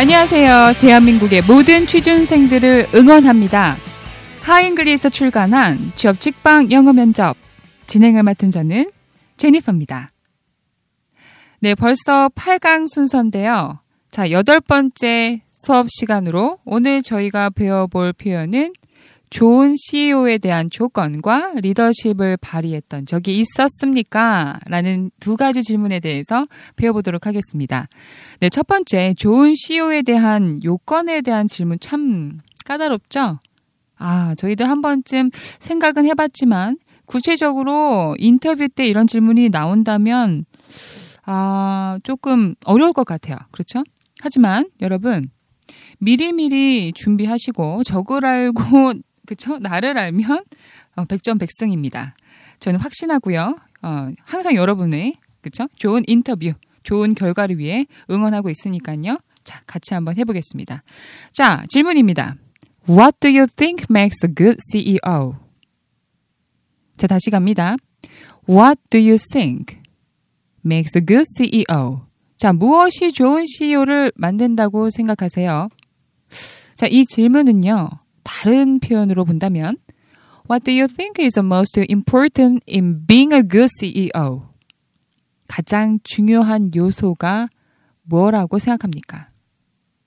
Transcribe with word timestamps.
안녕하세요. 0.00 0.76
대한민국의 0.80 1.42
모든 1.42 1.86
취준생들을 1.86 2.86
응원합니다. 2.94 3.76
하잉글리에서 4.40 5.10
출간한 5.10 5.92
취업 5.94 6.18
직방 6.22 6.72
영어 6.72 6.94
면접 6.94 7.36
진행을 7.86 8.22
맡은 8.22 8.50
저는 8.50 8.90
제니퍼입니다. 9.36 10.08
네, 11.58 11.74
벌써 11.74 12.30
8강 12.30 12.88
순서인데요. 12.88 13.80
자, 14.10 14.30
여덟 14.30 14.60
번째 14.60 15.42
수업 15.50 15.88
시간으로 15.90 16.56
오늘 16.64 17.02
저희가 17.02 17.50
배워볼 17.50 18.14
표현은 18.14 18.72
좋은 19.30 19.76
CEO에 19.76 20.38
대한 20.38 20.68
조건과 20.70 21.52
리더십을 21.62 22.36
발휘했던 22.40 23.06
적이 23.06 23.38
있었습니까? 23.38 24.58
라는 24.66 25.12
두 25.20 25.36
가지 25.36 25.62
질문에 25.62 26.00
대해서 26.00 26.46
배워보도록 26.74 27.26
하겠습니다. 27.26 27.86
네, 28.40 28.48
첫 28.48 28.66
번째, 28.66 29.14
좋은 29.16 29.54
CEO에 29.54 30.02
대한 30.02 30.62
요건에 30.64 31.20
대한 31.20 31.46
질문 31.46 31.78
참 31.80 32.38
까다롭죠? 32.64 33.38
아, 33.96 34.34
저희들 34.36 34.68
한 34.68 34.82
번쯤 34.82 35.30
생각은 35.32 36.06
해봤지만, 36.06 36.76
구체적으로 37.06 38.16
인터뷰 38.18 38.68
때 38.68 38.86
이런 38.86 39.06
질문이 39.06 39.50
나온다면, 39.50 40.44
아, 41.24 41.98
조금 42.02 42.56
어려울 42.64 42.92
것 42.92 43.04
같아요. 43.04 43.36
그렇죠? 43.52 43.84
하지만 44.20 44.68
여러분, 44.80 45.30
미리미리 45.98 46.92
준비하시고 46.94 47.82
적을 47.84 48.24
알고 48.24 48.94
그쵸? 49.30 49.58
나를 49.58 49.96
알면 49.96 50.42
어, 50.96 51.04
백전백승입니다. 51.04 52.16
저는 52.58 52.80
확신하고요. 52.80 53.56
어, 53.82 54.10
항상 54.24 54.56
여러분의 54.56 55.14
그쵸? 55.40 55.68
좋은 55.76 56.02
인터뷰, 56.08 56.52
좋은 56.82 57.14
결과를 57.14 57.56
위해 57.58 57.86
응원하고 58.10 58.50
있으니까요. 58.50 59.20
자, 59.44 59.62
같이 59.68 59.94
한번 59.94 60.16
해보겠습니다. 60.16 60.82
자, 61.32 61.64
질문입니다. 61.68 62.34
What 62.88 63.20
do 63.20 63.30
you 63.30 63.46
think 63.46 63.86
makes 63.88 64.26
a 64.26 64.34
good 64.34 64.58
CEO? 64.72 65.36
자, 66.96 67.06
다시 67.06 67.30
갑니다. 67.30 67.76
What 68.48 68.82
do 68.90 68.98
you 68.98 69.16
think 69.30 69.78
makes 70.66 70.98
a 70.98 71.06
good 71.06 71.24
CEO? 71.36 72.00
자, 72.36 72.52
무엇이 72.52 73.12
좋은 73.12 73.44
CEO를 73.46 74.10
만든다고 74.16 74.90
생각하세요? 74.90 75.68
자, 76.74 76.86
이 76.88 77.06
질문은요. 77.06 77.90
다른 78.30 78.78
표현으로 78.78 79.24
본다면 79.24 79.76
What 80.48 80.64
do 80.64 80.72
you 80.72 80.86
think 80.88 81.22
is 81.22 81.34
the 81.34 81.44
most 81.44 81.78
important 81.90 82.62
in 82.68 83.06
being 83.06 83.34
a 83.34 83.42
good 83.42 83.68
CEO? 83.78 84.42
가장 85.48 85.98
중요한 86.04 86.70
요소가 86.74 87.48
뭐라고 88.02 88.58
생각합니까? 88.58 89.28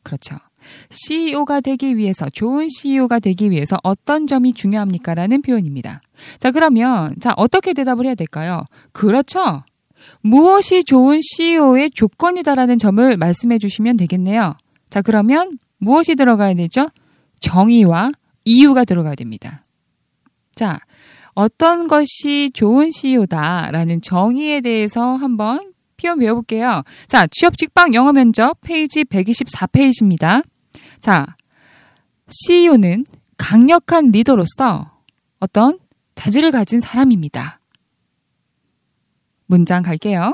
그렇죠. 0.04 0.38
CEO가 0.90 1.60
되기 1.60 1.98
위해서, 1.98 2.30
좋은 2.30 2.68
CEO가 2.70 3.20
되기 3.20 3.52
위해서 3.52 3.78
어떤 3.84 4.28
점이 4.28 4.54
중요합니까? 4.54 5.14
라는 5.14 5.42
표현입니다. 5.42 6.00
자, 6.40 6.52
그러면, 6.52 7.16
자, 7.20 7.34
어떻게 7.36 7.74
대답을 7.74 8.06
해야 8.06 8.16
될까요? 8.16 8.64
그렇죠. 8.94 9.64
무엇이 10.22 10.84
좋은 10.84 11.20
CEO의 11.22 11.92
조건이다라는 11.92 12.78
점을 12.78 13.18
말씀해 13.18 13.60
주시면 13.60 13.98
되겠네요. 13.98 14.56
자, 14.90 15.02
그러면 15.02 15.58
무엇이 15.78 16.16
들어가야 16.16 16.54
되죠? 16.54 16.88
정의와 17.44 18.11
이유가 18.45 18.86
들어가야 18.86 19.16
됩니다. 19.16 19.63
자, 20.55 20.80
어떤 21.33 21.88
것이 21.88 22.52
좋은 22.53 22.91
CEO다라는 22.91 24.02
정의에 24.02 24.61
대해서 24.61 25.16
한번 25.16 25.73
표현 25.97 26.19
배워볼게요. 26.19 26.83
자, 27.08 27.27
취업 27.31 27.58
직방 27.58 27.94
영어 27.94 28.14
면접 28.14 28.59
페이지 28.61 29.03
124페이지입니다. 29.03 30.43
자, 30.99 31.36
CEO는 32.27 33.05
강력한 33.37 34.11
리더로서 34.11 34.92
어떤 35.39 35.80
자질을 36.15 36.52
가진 36.52 36.80
사람입니다. 36.80 37.59
문장 39.48 39.83
갈게요. 39.83 40.33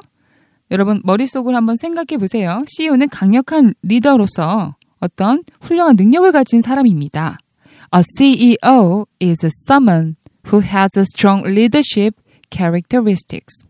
여러분 0.72 1.02
머릿속으로 1.03 1.56
한번 1.56 1.75
생각해 1.78 2.19
보세요. 2.19 2.64
CEO는 2.68 3.09
강력한 3.09 3.74
리더로서 3.81 4.75
어떤 5.00 5.44
훌륭한 5.62 5.96
능력을 5.96 6.32
가진 6.32 6.62
사람입니다. 6.62 7.38
A 7.96 8.04
CEO 8.18 9.06
is 9.22 9.46
someone 9.68 10.16
who 10.48 10.62
has 10.62 10.98
a 10.98 11.04
strong 11.04 11.48
leadership 11.48 12.16
characteristics. 12.52 13.66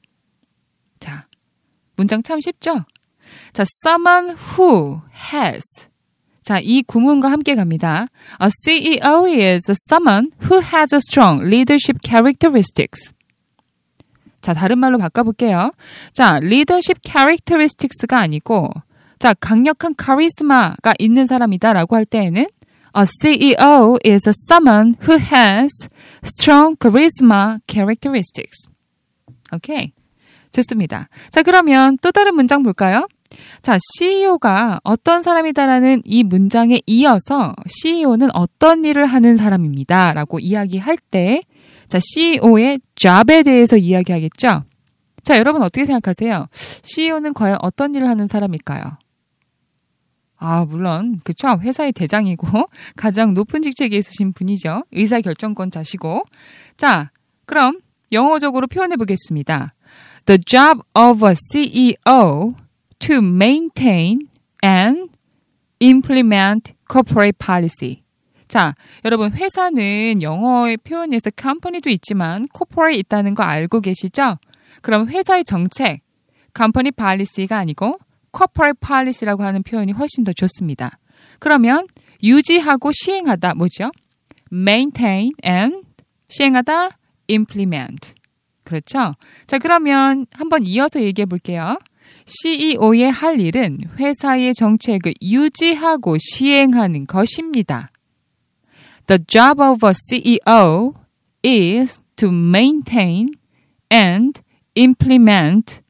자, 1.00 1.26
문장 1.96 2.22
참 2.24 2.40
쉽죠? 2.42 2.86
자, 3.54 3.64
someone 3.86 4.36
who 4.36 5.02
has. 5.34 5.64
자, 6.44 6.60
이 6.60 6.82
구문과 6.82 7.32
함께 7.32 7.56
갑니다. 7.56 8.08
A 8.42 8.50
CEO 8.50 9.28
is 9.28 9.72
someone 9.90 10.32
who 10.44 10.62
has 10.62 10.94
a 10.94 10.98
strong 10.98 11.46
leadership 11.46 12.00
characteristics. 12.04 13.14
자, 14.42 14.54
다른 14.54 14.80
말로 14.80 14.98
바꿔볼게요. 14.98 15.72
자, 16.14 16.38
leadership 16.38 17.00
characteristics가 17.06 18.18
아니고, 18.20 18.72
자, 19.20 19.34
강력한 19.34 19.94
카리스마가 19.96 20.94
있는 20.98 21.26
사람이다라고 21.26 21.96
할 21.96 22.06
때에는 22.06 22.48
A 22.98 23.06
CEO 23.06 23.98
is 24.06 24.28
someone 24.50 24.96
who 25.04 25.20
has 25.20 25.70
strong 26.24 26.78
charisma 26.82 27.58
characteristics. 27.68 28.70
오케이. 29.54 29.92
좋습니다. 30.52 31.10
자, 31.32 31.44
그러면 31.44 31.98
또 32.02 32.12
다른 32.12 32.34
문장 32.36 32.64
볼까요? 32.64 33.08
자, 33.62 33.78
CEO가 33.94 34.80
어떤 34.84 35.22
사람이다라는 35.22 36.02
이 36.06 36.24
문장에 36.24 36.80
이어서 36.88 37.54
CEO는 37.68 38.30
어떤 38.34 38.84
일을 38.84 39.06
하는 39.06 39.38
사람입니다. 39.38 40.14
라고 40.14 40.40
이야기할 40.40 40.98
때, 41.12 41.42
자, 41.88 42.00
CEO의 42.02 42.80
job에 42.96 43.44
대해서 43.44 43.78
이야기하겠죠? 43.78 44.64
자, 45.24 45.38
여러분 45.38 45.62
어떻게 45.62 45.86
생각하세요? 45.86 46.48
CEO는 46.52 47.34
과연 47.34 47.58
어떤 47.62 47.94
일을 47.94 48.08
하는 48.08 48.28
사람일까요? 48.28 48.98
아, 50.40 50.66
물론, 50.66 51.20
그쵸. 51.24 51.60
회사의 51.62 51.92
대장이고, 51.92 52.48
가장 52.96 53.34
높은 53.34 53.62
직책에 53.62 53.98
있으신 53.98 54.32
분이죠. 54.32 54.86
의사결정권자시고. 54.92 56.24
자, 56.78 57.12
그럼 57.46 57.80
영어적으로 58.14 58.68
표현해 58.68 58.96
보겠습니다. 58.96 59.74
The 60.26 60.40
job 60.40 60.82
of 60.94 61.28
a 61.28 61.36
CEO 61.36 62.56
to 63.00 63.18
maintain 63.18 64.28
and 64.64 65.12
implement 65.82 66.74
corporate 66.90 67.38
policy. 67.38 68.04
자, 68.48 68.76
여러분, 69.06 69.32
회사는 69.32 70.22
영어의 70.22 70.78
표현에서 70.78 71.32
컴퍼니도 71.32 71.90
있지만, 71.90 72.48
코퍼레 72.48 72.96
있다는 72.96 73.36
거 73.36 73.44
알고 73.44 73.82
계시죠? 73.82 74.38
그럼 74.82 75.08
회사의 75.10 75.44
정책, 75.44 76.00
컴퍼니 76.54 76.92
팔리시가 76.92 77.58
아니고, 77.58 78.00
corporate 78.40 78.80
policy라고 78.80 79.44
하는 79.44 79.64
표현이 79.64 79.92
훨씬 79.92 80.24
더 80.24 80.32
좋습니다. 80.32 80.98
그러면 81.40 81.86
유지하고 82.24 82.92
시행하다 82.94 83.56
뭐죠? 83.56 83.92
maintain 84.52 85.32
and 85.46 85.82
시행하다 86.30 86.92
implement. 87.30 88.14
그렇죠? 88.64 89.16
자, 89.48 89.58
그러면 89.58 90.26
한번 90.32 90.66
이어서 90.66 91.02
얘기해 91.02 91.26
볼게요. 91.26 91.78
CEO의 92.26 93.12
할 93.12 93.40
일은 93.40 93.80
회사의 93.98 94.54
정책을 94.54 95.16
유지하고 95.22 96.18
시행하는 96.20 97.08
것입니다. 97.08 97.92
The 99.08 99.20
job 99.26 99.62
of 99.62 99.86
a 99.86 99.94
CEO 99.94 100.94
is 101.44 102.04
to 102.16 102.30
maintain 102.30 103.30
and 103.92 104.40
implement 104.76 105.82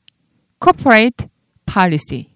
corporate 0.62 1.28
policy. 1.66 2.29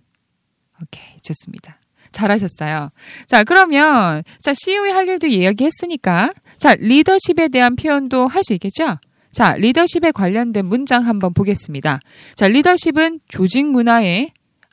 오케이, 0.83 1.19
좋습니다. 1.21 1.80
잘하셨어요. 2.12 2.89
자, 3.27 3.44
그러면, 3.44 4.24
자, 4.39 4.53
CEO의 4.53 4.91
할 4.91 5.07
일도 5.07 5.27
이야기했으니까, 5.27 6.31
자, 6.57 6.75
리더십에 6.75 7.47
대한 7.47 7.75
표현도 7.75 8.27
할 8.27 8.44
수 8.44 8.53
있겠죠? 8.53 8.97
자, 9.31 9.56
리더십에 9.56 10.12
관련된 10.12 10.65
문장 10.65 11.07
한번 11.07 11.33
보겠습니다. 11.33 12.00
자, 12.35 12.47
리더십은 12.47 13.21
조직 13.27 13.65
문화에 13.65 14.30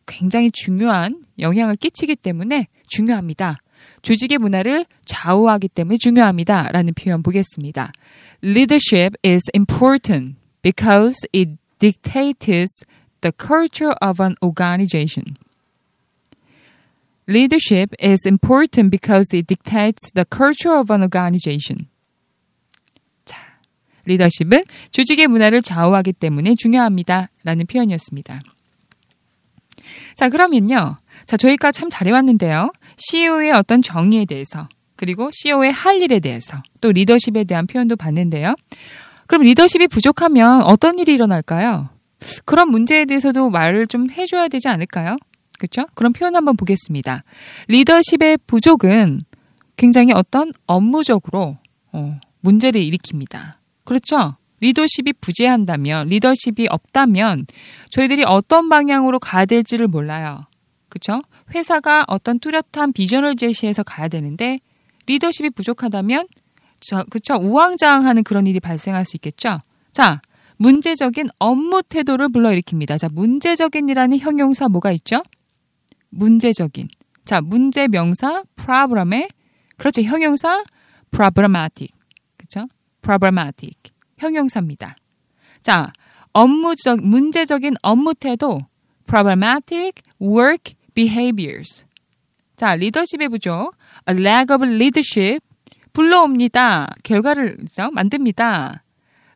굉장히 0.06 0.50
중요한 0.50 1.22
영향을 1.38 1.76
끼치기 1.76 2.16
때문에 2.16 2.66
중요합니다. 2.88 3.56
조직의 4.02 4.36
문화를 4.38 4.84
좌우하기 5.06 5.68
때문에 5.68 5.96
중요합니다. 5.98 6.68
라는 6.72 6.92
표현 6.92 7.22
보겠습니다. 7.22 7.90
Leadership 8.44 9.16
is 9.24 9.42
important 9.54 10.36
because 10.60 11.16
it 11.34 11.52
dictates 11.78 12.84
the 13.22 13.32
culture 13.32 13.94
of 14.02 14.22
an 14.22 14.34
organization. 14.42 15.36
Leadership 17.30 17.94
is 18.02 18.26
important 18.26 18.90
because 18.90 19.32
it 19.32 19.46
dictates 19.46 20.10
the 20.14 20.24
culture 20.28 20.76
of 20.76 20.92
an 20.92 21.02
organization. 21.02 21.86
자, 23.24 23.38
리더십은 24.04 24.64
조직의 24.90 25.28
문화를 25.28 25.62
좌우하기 25.62 26.14
때문에 26.14 26.56
중요합니다. 26.56 27.28
라는 27.44 27.66
표현이었습니다. 27.66 28.40
자, 30.16 30.28
그러면요. 30.28 30.96
자, 31.24 31.36
저희가 31.36 31.70
참 31.70 31.88
잘해왔는데요. 31.88 32.72
CEO의 32.96 33.52
어떤 33.52 33.80
정의에 33.80 34.24
대해서, 34.24 34.68
그리고 34.96 35.30
CEO의 35.32 35.70
할 35.70 36.02
일에 36.02 36.18
대해서, 36.18 36.60
또 36.80 36.90
리더십에 36.90 37.44
대한 37.44 37.68
표현도 37.68 37.94
봤는데요. 37.94 38.56
그럼 39.28 39.42
리더십이 39.42 39.86
부족하면 39.86 40.62
어떤 40.62 40.98
일이 40.98 41.14
일어날까요? 41.14 41.90
그런 42.44 42.70
문제에 42.70 43.04
대해서도 43.04 43.50
말을 43.50 43.86
좀 43.86 44.10
해줘야 44.10 44.48
되지 44.48 44.66
않을까요? 44.66 45.16
그렇죠? 45.60 45.86
그런 45.94 46.14
표현 46.14 46.34
한번 46.34 46.56
보겠습니다. 46.56 47.22
리더십의 47.68 48.38
부족은 48.46 49.24
굉장히 49.76 50.12
어떤 50.14 50.52
업무적으로 50.66 51.58
어, 51.92 52.18
문제를 52.40 52.80
일으킵니다. 52.80 53.52
그렇죠? 53.84 54.36
리더십이 54.60 55.12
부재한다면, 55.20 56.08
리더십이 56.08 56.66
없다면 56.70 57.46
저희들이 57.90 58.24
어떤 58.24 58.70
방향으로 58.70 59.18
가야 59.18 59.44
될지를 59.44 59.86
몰라요. 59.86 60.46
그렇죠? 60.88 61.20
회사가 61.54 62.04
어떤 62.08 62.38
뚜렷한 62.40 62.92
비전을 62.94 63.36
제시해서 63.36 63.82
가야 63.82 64.08
되는데 64.08 64.60
리더십이 65.06 65.50
부족하다면 65.50 66.26
저, 66.80 67.04
그쵸? 67.10 67.34
우왕좌왕하는 67.34 68.24
그런 68.24 68.46
일이 68.46 68.60
발생할 68.60 69.04
수 69.04 69.16
있겠죠? 69.18 69.60
자, 69.92 70.22
문제적인 70.56 71.28
업무 71.38 71.82
태도를 71.82 72.28
불러일으킵니다. 72.28 72.98
자, 72.98 73.08
문제적인이라는 73.12 74.18
형용사 74.18 74.68
뭐가 74.68 74.92
있죠? 74.92 75.22
문제적인. 76.10 76.88
자, 77.24 77.40
문제 77.40 77.88
명사 77.88 78.42
problem에 78.56 79.28
그렇죠. 79.76 80.02
형용사 80.02 80.64
problematic. 81.10 81.94
그렇죠? 82.36 82.68
problematic. 83.02 83.92
형용사입니다. 84.18 84.96
자, 85.62 85.92
업무적 86.32 87.02
문제적인 87.02 87.74
업무 87.82 88.14
태도 88.14 88.60
problematic 89.06 90.02
work 90.20 90.74
behaviors. 90.94 91.84
자, 92.56 92.76
리더십의 92.76 93.28
부족 93.28 93.72
a 94.08 94.16
lack 94.16 94.54
of 94.54 94.64
leadership 94.64 95.40
불러옵니다. 95.92 96.94
결과를 97.02 97.56
그죠? 97.56 97.90
만듭니다. 97.90 98.84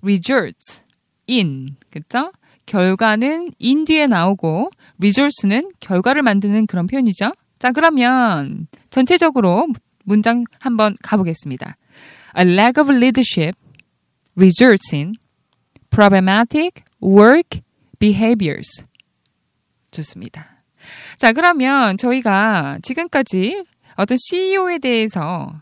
results 0.02 0.82
in 1.28 1.76
그죠? 1.90 2.32
결과는 2.66 3.52
in 3.62 3.84
뒤에 3.84 4.06
나오고 4.06 4.70
results는 5.02 5.72
결과를 5.80 6.22
만드는 6.22 6.66
그런 6.66 6.86
표현이죠. 6.86 7.32
자, 7.58 7.72
그러면 7.72 8.66
전체적으로 8.90 9.66
문장 10.04 10.44
한번 10.58 10.96
가보겠습니다. 11.02 11.76
A 12.36 12.44
lack 12.44 12.80
of 12.80 12.92
leadership 12.92 13.58
results 14.36 14.94
in 14.94 15.14
problematic 15.90 16.82
work 17.02 17.60
behaviors. 17.98 18.84
좋습니다. 19.90 20.62
자, 21.16 21.32
그러면 21.32 21.96
저희가 21.96 22.78
지금까지 22.82 23.64
어떤 23.96 24.16
CEO에 24.18 24.78
대해서 24.78 25.54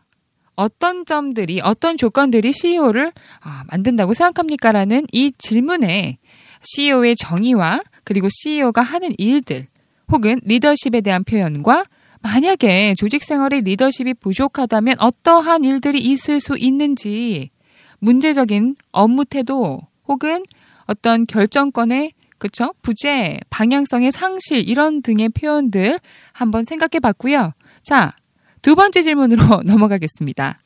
어떤 0.55 1.05
점들이, 1.05 1.61
어떤 1.63 1.97
조건들이 1.97 2.53
CEO를 2.53 3.13
아, 3.41 3.65
만든다고 3.69 4.15
생각합니까? 4.15 4.73
라는 4.73 5.07
이 5.13 5.33
질문에 5.37 6.19
CEO의 6.63 7.17
정의와 7.17 7.81
그리고 8.05 8.29
CEO가 8.31 8.83
하는 8.83 9.13
일들 9.19 9.67
혹은 10.11 10.41
리더십에 10.45 11.01
대한 11.01 11.25
표현과 11.25 11.85
만약에 12.23 12.95
조직 12.97 13.25
생활에 13.25 13.61
리더십이 13.61 14.15
부족하다면 14.15 14.97
어떠한 15.01 15.65
일들이 15.65 16.01
있을 16.01 16.41
수 16.41 16.57
있는지 16.57 17.51
문제적인 17.99 18.77
업무 18.93 19.25
태도 19.25 19.81
혹은 20.07 20.45
어떤 20.87 21.25
결정권의 21.27 22.13
그쵸? 22.39 22.75
부재, 22.83 23.39
방향성의 23.51 24.11
상실 24.11 24.69
이런 24.69 25.01
등의 25.01 25.29
표현들 25.29 26.01
한번 26.33 26.65
생각해 26.65 26.99
봤고요. 27.01 27.53
자, 27.83 28.17
두 28.63 28.75
번째 28.75 29.03
질문으로 29.03 29.63
넘어가겠습니다. 29.67 30.59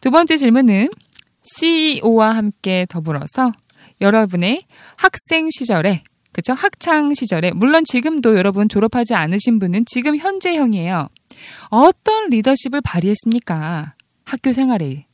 두 0.00 0.10
번째 0.10 0.36
질문은 0.36 0.88
CEO와 1.42 2.34
함께 2.34 2.86
더불어서 2.88 3.52
여러분의 4.00 4.62
학생 4.96 5.48
시절에 5.50 6.02
그쵸? 6.32 6.54
학창 6.54 7.14
시절에 7.14 7.52
물론 7.52 7.84
지금도 7.84 8.36
여러분 8.36 8.68
졸업하지 8.68 9.14
않으신 9.14 9.58
분은 9.58 9.84
지금 9.86 10.16
현재형이에요. 10.16 11.08
어떤 11.70 12.30
리더십을 12.30 12.80
발휘했습니까? 12.82 13.94
학교 14.24 14.52
생활에. 14.52 15.06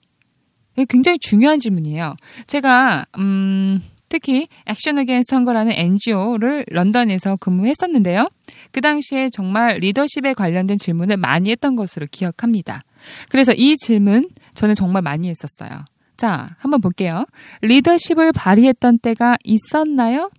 굉장히 0.89 1.19
중요한 1.19 1.59
질문이에요. 1.59 2.15
제가 2.47 3.07
음 3.19 3.81
특히 4.09 4.49
Action 4.67 4.99
Against 4.99 5.35
Hunger라는 5.35 5.73
NGO를 5.73 6.65
런던에서 6.69 7.37
근무했었는데요. 7.37 8.29
그 8.73 8.81
당시에 8.81 9.29
정말 9.31 9.79
리더십에 9.79 10.35
관련된 10.35 10.79
질문을 10.79 11.17
많이 11.17 11.51
했던 11.51 11.77
것으로 11.77 12.07
기억합니다. 12.11 12.83
그래서 13.29 13.53
이 13.53 13.77
질문 13.77 14.29
저는 14.55 14.75
정말 14.75 15.03
많이 15.03 15.29
했었어요. 15.29 15.85
자, 16.17 16.57
한번 16.59 16.81
볼게요. 16.81 17.25
리더십을 17.63 18.33
발휘했던 18.33 18.99
때가 18.99 19.37
있었나요? 19.45 20.31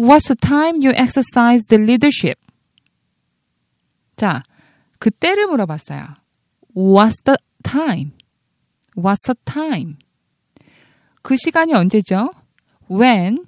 What's 0.00 0.28
the 0.28 0.36
time 0.36 0.80
you 0.82 0.92
exercised 0.96 1.74
leadership? 1.74 2.40
자, 4.16 4.42
그때를 4.98 5.46
물어봤어요. 5.46 6.06
What's 6.74 7.22
the 7.24 7.36
time? 7.62 8.12
What's 8.96 9.26
the 9.26 9.34
time? 9.44 9.96
그 11.22 11.36
시간이 11.36 11.74
언제죠? 11.74 12.30
when 12.90 13.44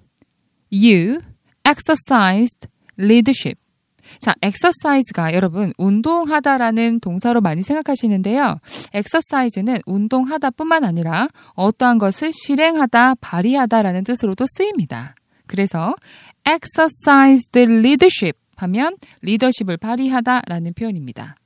you 0.70 1.20
exercised 1.64 2.68
leadership. 2.98 3.58
자, 4.20 4.34
exercise가 4.42 5.32
여러분 5.32 5.72
운동하다라는 5.78 7.00
동사로 7.00 7.40
많이 7.40 7.62
생각하시는데요. 7.62 8.60
exercise는 8.94 9.78
운동하다 9.86 10.50
뿐만 10.50 10.84
아니라 10.84 11.28
어떠한 11.54 11.96
것을 11.98 12.30
실행하다, 12.32 13.14
발휘하다라는 13.16 14.04
뜻으로도 14.04 14.44
쓰입니다. 14.46 15.14
그래서 15.46 15.94
exercised 16.48 17.58
leadership 17.58 18.38
하면 18.56 18.96
리더십을 19.22 19.76
발휘하다라는 19.76 20.74
표현입니다. 20.74 21.36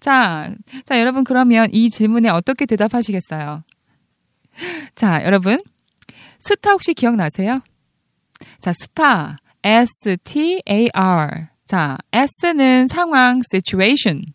자, 0.00 0.54
자, 0.84 1.00
여러분 1.00 1.24
그러면 1.24 1.68
이 1.72 1.88
질문에 1.90 2.28
어떻게 2.28 2.66
대답하시겠어요? 2.66 3.64
자, 4.94 5.24
여러분 5.24 5.58
스타 6.38 6.72
혹시 6.72 6.94
기억나세요? 6.94 7.60
자, 8.60 8.72
스타. 8.72 9.36
S-T-A-R. 9.62 11.48
자, 11.66 11.96
S는 12.12 12.86
상황, 12.86 13.40
situation. 13.50 14.26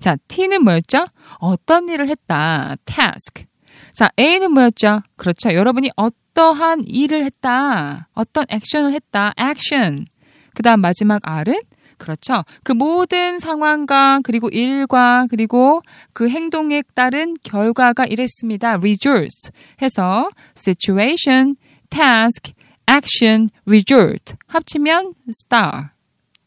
자, 0.00 0.16
T는 0.28 0.64
뭐였죠? 0.64 1.06
어떤 1.38 1.88
일을 1.90 2.08
했다. 2.08 2.76
task. 2.86 3.44
자, 3.92 4.08
A는 4.18 4.52
뭐였죠? 4.52 5.02
그렇죠. 5.16 5.52
여러분이 5.52 5.90
어 5.96 6.08
떠한 6.34 6.84
일을 6.86 7.24
했다. 7.24 8.08
어떤 8.14 8.44
액션을 8.48 8.92
했다. 8.92 9.32
action. 9.38 10.06
그 10.54 10.62
다음 10.62 10.80
마지막 10.80 11.20
R은 11.24 11.60
그렇죠. 11.98 12.44
그 12.64 12.72
모든 12.72 13.38
상황과 13.38 14.20
그리고 14.24 14.48
일과 14.48 15.26
그리고 15.30 15.82
그 16.12 16.28
행동에 16.28 16.82
따른 16.94 17.34
결과가 17.44 18.06
이랬습니다. 18.06 18.74
results 18.74 19.52
해서 19.80 20.28
situation, 20.56 21.54
task, 21.90 22.54
action, 22.90 23.50
result 23.66 24.34
합치면 24.48 25.14
star. 25.28 25.90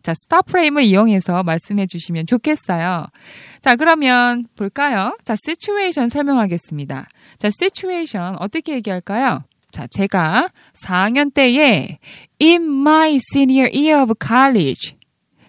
자, 0.03 0.11
star 0.11 0.43
프레임을 0.45 0.83
이용해서 0.83 1.41
말씀해 1.43 1.87
주시면 1.87 2.27
좋겠어요. 2.27 3.07
자, 3.61 3.75
그러면 3.75 4.45
볼까요? 4.55 5.17
자, 5.23 5.33
situation 5.33 6.09
설명하겠습니다. 6.09 7.07
자, 7.39 7.47
situation 7.47 8.35
어떻게 8.39 8.73
얘기할까요? 8.73 9.43
자, 9.75 9.87
제가 9.87 10.47
4학년 10.71 11.33
때에 11.33 11.99
in 12.41 12.63
my 12.63 13.19
senior 13.33 13.69
year 13.75 14.01
of 14.01 14.13
college 14.25 14.95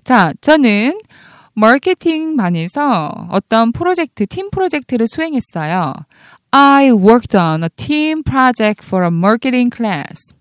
자, 0.02 0.32
저는 0.40 0.98
마케팅반에서 1.54 3.28
어떤 3.30 3.70
프로젝트, 3.70 4.26
팀 4.26 4.50
프로젝트를 4.50 5.06
수행했어요. 5.08 5.94
I 6.50 6.90
worked 6.90 7.36
on 7.36 7.62
a 7.62 7.68
team 7.76 8.24
project 8.24 8.84
for 8.84 9.04
a 9.04 9.12
marketing 9.14 9.70
class. 9.72 10.34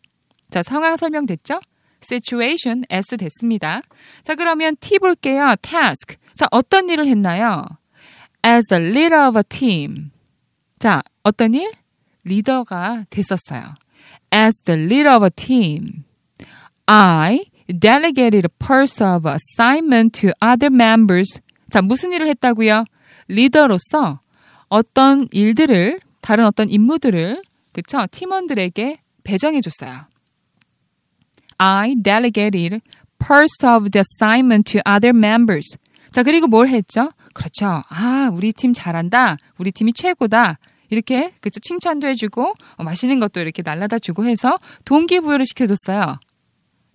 자, 0.50 0.64
상황 0.64 0.98
설명됐죠? 0.98 1.60
situation, 2.04 2.86
S 2.90 3.16
됐습니다. 3.18 3.82
자, 4.24 4.34
그러면 4.34 4.76
T 4.80 4.98
볼게요. 4.98 5.56
task. 5.62 6.18
자, 6.34 6.48
어떤 6.50 6.90
일을 6.90 7.06
했나요? 7.06 7.66
As 8.44 8.74
a 8.74 8.80
leader 8.80 9.28
of 9.28 9.38
a 9.38 9.44
team. 9.44 10.10
자, 10.80 11.04
어떤 11.22 11.54
일? 11.54 11.72
리더가 12.26 13.06
됐었어요. 13.10 13.76
As 14.34 14.62
the 14.66 14.80
leader 14.80 15.16
of 15.16 15.24
a 15.24 15.30
team. 15.30 16.04
I 16.88 17.46
delegated 17.68 18.48
parts 18.60 19.02
of 19.02 19.28
assignment 19.28 20.20
to 20.22 20.32
other 20.44 20.74
members. 20.74 21.42
자, 21.70 21.82
무슨 21.82 22.12
일을 22.14 22.28
했다고요? 22.28 22.86
리더로서 23.28 24.20
어떤 24.68 25.28
일들을 25.32 26.00
다른 26.22 26.46
어떤 26.46 26.70
임무들을 26.70 27.42
그쵸? 27.72 28.06
팀원들에게 28.12 29.00
배정해 29.24 29.62
줬어요. 29.62 30.06
I 31.58 31.96
delegated 32.02 32.82
parts 33.20 33.66
of 33.66 33.90
the 33.90 34.02
assignment 34.02 34.72
to 34.72 34.82
other 34.88 35.16
members. 35.16 35.78
자, 36.12 36.24
그리고 36.24 36.48
뭘 36.48 36.68
했죠? 36.68 37.12
그렇죠. 37.34 37.84
아, 37.90 38.30
우리 38.34 38.54
팀 38.54 38.74
잘한다. 38.74 39.38
우리 39.58 39.72
팀이 39.72 39.94
최고다. 39.94 40.60
이렇게 40.90 41.34
그쵸 41.42 41.60
칭찬도 41.60 42.08
해주고 42.08 42.54
어, 42.78 42.84
맛있는 42.84 43.20
것도 43.20 43.42
이렇게 43.42 43.62
날라다 43.64 44.00
주고 44.00 44.26
해서 44.26 44.58
동기부여를 44.86 45.46
시켜줬어요. 45.46 46.18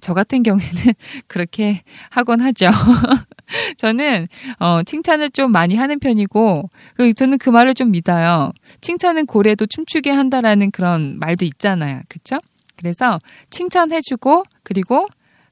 저 0.00 0.14
같은 0.14 0.42
경우에는 0.42 0.73
그렇게 1.28 1.82
하곤 2.11 2.40
하죠. 2.40 2.70
저는 3.78 4.26
어, 4.59 4.82
칭찬을 4.82 5.30
좀 5.30 5.52
많이 5.52 5.76
하는 5.76 5.99
편이고 5.99 6.70
그, 6.94 7.12
저는 7.14 7.38
그 7.38 7.50
말을 7.50 7.75
좀 7.75 7.90
믿어요. 7.90 8.52
칭찬은 8.80 9.26
고래도 9.26 9.66
춤추게 9.66 10.11
한다라는 10.11 10.70
그런 10.70 11.18
말도 11.18 11.44
있잖아요. 11.44 12.02
그렇죠? 12.09 12.38
그래서 12.76 13.18
칭찬해 13.50 14.00
주고 14.02 14.44
그리고 14.62 15.06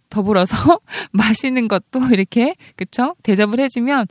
더불어서 0.09 0.81
맛있는 1.13 1.69
것도 1.69 2.01
이렇게 2.13 2.55
그쵸 2.77 3.15
대접을 3.23 3.61
해주면 3.61 4.07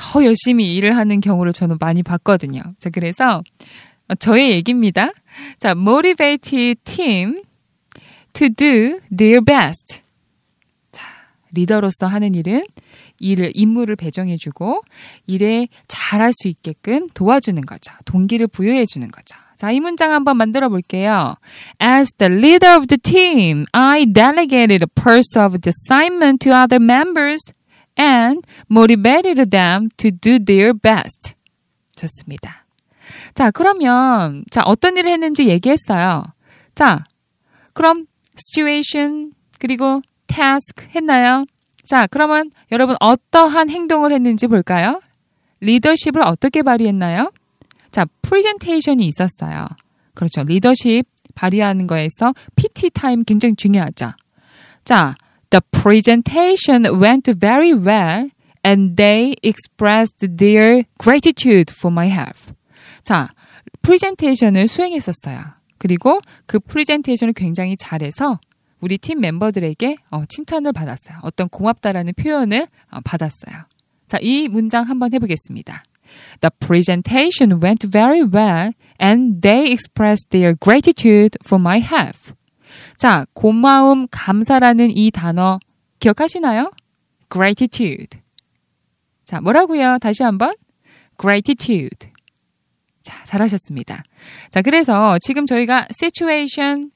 더 0.00 0.24
열심히 0.24 0.74
일을 0.74 0.96
하는 0.96 1.20
경우를 1.20 1.52
저는 1.52 1.76
많이 1.78 2.02
봤거든요. 2.02 2.62
자 2.78 2.88
그래서 2.88 3.42
저의 4.18 4.52
얘기입니다. 4.52 5.10
자 5.58 5.72
motivate 5.72 6.74
team 6.84 7.42
to 8.32 8.48
do 8.48 8.98
their 9.14 9.42
best. 9.44 10.00
자 10.90 11.06
리더로서 11.52 12.06
하는 12.06 12.34
일은 12.34 12.64
일을 13.18 13.52
임무를 13.54 13.96
배정해주고 13.96 14.82
일에 15.26 15.68
잘할 15.86 16.32
수 16.32 16.48
있게끔 16.48 17.08
도와주는 17.12 17.60
거죠. 17.60 17.92
동기를 18.06 18.46
부여해주는 18.46 19.06
거죠. 19.10 19.36
자, 19.56 19.70
이 19.72 19.78
문장 19.78 20.10
한번 20.12 20.38
만들어 20.38 20.70
볼게요. 20.70 21.34
As 21.82 22.10
the 22.16 22.32
leader 22.34 22.78
of 22.78 22.86
the 22.86 22.96
team, 22.96 23.66
I 23.72 24.06
delegated 24.10 24.82
a 24.82 24.86
part 24.86 25.26
of 25.36 25.60
the 25.60 25.68
assignment 25.70 26.48
to 26.48 26.56
other 26.56 26.82
members 26.82 27.52
and 27.98 28.42
motivated 28.70 29.50
them 29.50 29.88
to 29.96 30.10
do 30.10 30.38
their 30.38 30.72
best. 30.72 31.34
좋습니다. 31.96 32.66
자, 33.34 33.50
그러면, 33.50 34.44
자, 34.50 34.62
어떤 34.64 34.96
일을 34.96 35.10
했는지 35.10 35.48
얘기했어요. 35.48 36.24
자, 36.74 37.04
그럼 37.74 38.06
situation, 38.34 39.32
그리고 39.58 40.00
task 40.26 40.88
했나요? 40.94 41.44
자, 41.84 42.06
그러면 42.06 42.50
여러분 42.70 42.96
어떠한 43.00 43.68
행동을 43.70 44.12
했는지 44.12 44.46
볼까요? 44.46 45.00
리더십을 45.60 46.22
어떻게 46.24 46.62
발휘했나요? 46.62 47.32
자, 47.90 48.06
프레젠테이션이 48.22 49.06
있었어요. 49.06 49.66
그렇죠. 50.14 50.42
리더십 50.42 51.04
발휘하는 51.34 51.86
거에서 51.86 52.32
PT 52.56 52.90
타임 52.90 53.24
굉장히 53.24 53.54
중요하죠. 53.56 54.12
자, 54.84 55.14
the 55.50 55.60
presentation 55.72 56.98
went 56.98 57.26
very 57.26 57.74
well 57.74 58.30
and 58.62 58.96
they 58.96 59.34
expressed 59.42 60.18
their 60.20 60.84
gratitude 60.98 61.70
for 61.70 61.90
my 61.90 62.08
help. 62.08 62.36
자, 63.02 63.30
프레젠테이션을 63.82 64.68
수행했었어요. 64.68 65.40
그리고 65.78 66.20
그 66.46 66.60
프레젠테이션을 66.60 67.32
굉장히 67.32 67.76
잘해서 67.76 68.38
우리 68.80 68.98
팀 68.98 69.20
멤버들에게 69.20 69.96
어, 70.10 70.24
칭찬을 70.28 70.72
받았어요. 70.72 71.18
어떤 71.22 71.48
고맙다라는 71.48 72.14
표현을 72.14 72.66
어, 72.90 73.00
받았어요. 73.04 73.64
자, 74.08 74.18
이 74.20 74.48
문장 74.48 74.84
한번 74.84 75.12
해보겠습니다. 75.14 75.84
The 76.40 76.50
presentation 76.58 77.62
went 77.62 77.88
very 77.88 78.22
well 78.22 78.72
and 79.00 79.40
they 79.42 79.70
expressed 79.70 80.30
their 80.30 80.54
gratitude 80.58 81.38
for 81.44 81.60
my 81.60 81.78
help. 81.78 82.34
자, 83.00 83.24
고마움, 83.32 84.08
감사라는 84.10 84.90
이 84.94 85.10
단어 85.10 85.58
기억하시나요? 86.00 86.70
gratitude. 87.32 88.20
자, 89.24 89.40
뭐라고요? 89.40 89.96
다시 90.02 90.22
한번. 90.22 90.52
gratitude. 91.18 92.10
자, 93.00 93.24
잘하셨습니다. 93.24 94.02
자, 94.50 94.60
그래서 94.60 95.16
지금 95.22 95.46
저희가 95.46 95.88
situation, 95.98 96.90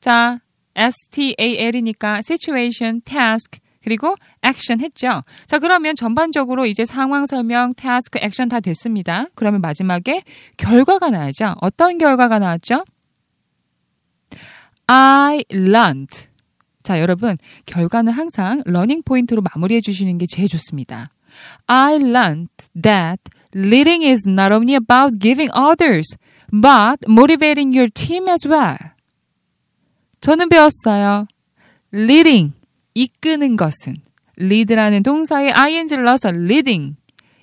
자, 0.00 0.40
STAL이니까 0.74 2.22
situation, 2.24 3.00
task, 3.02 3.60
그리고 3.84 4.16
액션 4.42 4.80
했죠. 4.80 5.22
자, 5.46 5.60
그러면 5.60 5.94
전반적으로 5.94 6.66
이제 6.66 6.84
상황 6.84 7.24
설명, 7.26 7.72
task, 7.72 8.18
액션 8.20 8.48
다 8.48 8.58
됐습니다. 8.58 9.26
그러면 9.36 9.60
마지막에 9.60 10.22
결과가 10.56 11.10
나야죠. 11.10 11.54
어떤 11.60 11.98
결과가 11.98 12.40
나왔죠? 12.40 12.82
I 14.88 15.44
learned. 15.50 16.28
자, 16.82 17.00
여러분, 17.00 17.36
결과는 17.66 18.12
항상 18.12 18.62
learning 18.64 19.02
point로 19.02 19.42
마무리해 19.42 19.80
주시는 19.80 20.18
게 20.18 20.26
제일 20.26 20.48
좋습니다. 20.48 21.08
I 21.66 21.96
learned 21.96 22.48
that 22.80 23.20
leading 23.54 24.04
is 24.04 24.22
not 24.26 24.52
only 24.52 24.74
about 24.74 25.18
giving 25.18 25.50
others, 25.52 26.16
but 26.50 26.98
motivating 27.08 27.76
your 27.76 27.90
team 27.90 28.28
as 28.28 28.46
well. 28.46 28.78
저는 30.20 30.48
배웠어요. 30.48 31.26
leading, 31.92 32.52
이끄는 32.94 33.56
것은 33.56 33.96
lead라는 34.40 35.02
동사에 35.02 35.50
ing를 35.50 36.04
넣어서 36.04 36.28
leading 36.28 36.96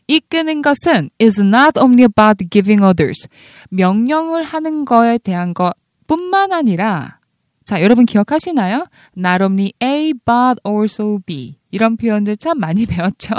이끄는 0.07 0.61
것은 0.61 1.09
is 1.21 1.41
not 1.41 1.79
only 1.79 2.03
about 2.03 2.45
giving 2.49 2.83
others 2.83 3.27
명령을 3.69 4.43
하는 4.43 4.85
거에 4.85 5.17
대한 5.17 5.53
것 5.53 5.73
뿐만 6.07 6.51
아니라 6.51 7.19
자 7.65 7.81
여러분 7.81 8.05
기억하시나요? 8.05 8.87
Not 9.17 9.43
only 9.43 9.73
A 9.81 10.13
but 10.13 10.61
also 10.65 11.19
B 11.25 11.57
이런 11.71 11.97
표현들 11.97 12.37
참 12.37 12.59
많이 12.59 12.85
배웠죠. 12.87 13.35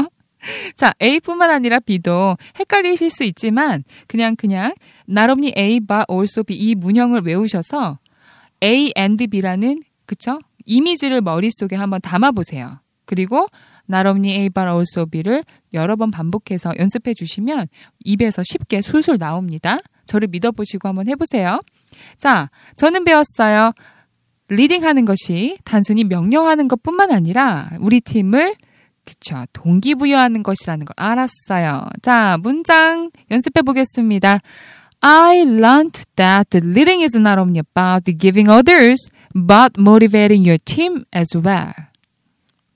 자, 0.77 0.93
A뿐만 1.01 1.51
아니라 1.51 1.81
B도 1.81 2.37
헷갈리실 2.59 3.09
수 3.09 3.25
있지만 3.25 3.83
그냥 4.07 4.37
그냥 4.37 4.75
not 5.09 5.31
only 5.31 5.55
A 5.57 5.81
but 5.81 6.05
also 6.11 6.43
B 6.43 6.55
이 6.55 6.75
문형을 6.75 7.23
외우셔서 7.23 7.99
A 8.63 8.93
and 8.97 9.27
B라는 9.27 9.83
그쵸? 10.05 10.39
이미지를 10.67 11.21
머릿속에 11.21 11.77
한번 11.77 12.01
담아보세요. 12.01 12.81
그리고 13.07 13.47
나롬니 13.87 14.33
에이발 14.33 14.67
얼소비를 14.69 15.45
여러 15.75 15.97
번 15.97 16.11
반복해서 16.11 16.73
연습해 16.79 17.13
주시면 17.13 17.67
입에서 18.05 18.43
쉽게 18.43 18.81
술술 18.81 19.19
나옵니다. 19.19 19.77
저를 20.07 20.29
믿어보시고 20.29 20.89
한번 20.89 21.09
해보세요. 21.09 21.61
자, 22.17 22.51
저는 22.77 23.05
배웠어요. 23.05 23.73
leading하는 24.49 25.05
것이 25.05 25.59
단순히 25.65 26.05
명령하는 26.05 26.69
것뿐만 26.69 27.11
아니라 27.11 27.71
우리 27.81 28.01
팀을 28.01 28.55
그쵸 29.05 29.45
동기부여하는 29.53 30.43
것이라는 30.43 30.87
걸 30.87 30.95
알았어요. 30.97 31.87
자, 32.03 32.39
문장 32.43 33.11
연습해 33.31 33.63
보겠습니다. 33.63 34.41
I 35.01 35.41
learned 35.41 36.05
that 36.17 36.57
leading 36.57 37.03
is 37.03 37.17
not 37.17 37.39
only 37.39 37.59
about 37.61 38.11
giving 38.19 38.51
others, 38.51 39.11
but 39.35 39.79
motivating 39.79 40.49
your 40.49 40.59
team 40.65 41.05
as 41.15 41.37
well. 41.37 41.73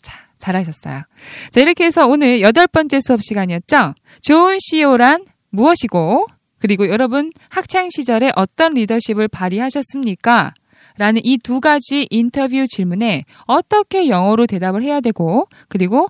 자, 0.03 0.29
잘하셨어요. 0.37 1.05
자, 1.51 1.61
이렇게 1.61 1.87
해서 1.87 2.07
오늘 2.07 2.43
여덟 2.43 2.67
번째 2.67 2.99
수업 3.01 3.23
시간이었죠? 3.23 3.95
좋은 4.21 4.59
CEO란 4.61 5.25
무엇이고, 5.51 6.27
그리고 6.59 6.89
여러분 6.91 7.33
학창 7.49 7.89
시절에 7.89 8.33
어떤 8.37 8.75
리더십을 8.75 9.29
발휘하셨습니까? 9.29 10.53
라는 10.99 11.21
이 11.25 11.38
두 11.38 11.61
가지 11.61 12.07
인터뷰 12.11 12.67
질문에 12.67 13.25
어떻게 13.47 14.09
영어로 14.09 14.47
대답을 14.47 14.83
해야 14.83 15.00
되고, 15.00 15.49
그리고 15.69 16.09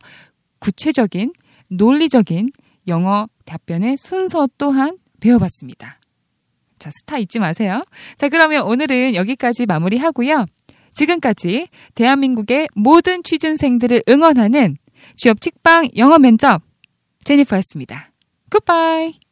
구체적인, 0.59 1.33
논리적인 1.69 2.51
영어 2.89 3.29
답변의 3.45 3.97
순서 3.99 4.49
또한 4.59 4.99
배워봤습니다. 5.21 5.99
자, 6.79 6.91
스타 6.91 7.19
잊지 7.19 7.39
마세요. 7.39 7.83
자, 8.17 8.29
그러면 8.29 8.63
오늘은 8.63 9.15
여기까지 9.15 9.67
마무리하고요. 9.67 10.47
지금까지 10.93 11.69
대한민국의 11.95 12.69
모든 12.75 13.23
취준생들을 13.23 14.05
응원하는 14.09 14.77
취업 15.17 15.41
직방 15.41 15.89
영어 15.97 16.19
면접 16.19 16.63
제니퍼였습니다. 17.25 18.11
굿바이. 18.51 19.28